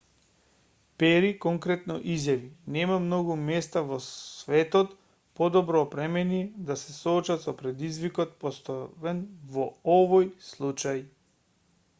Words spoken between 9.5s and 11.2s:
во овој случај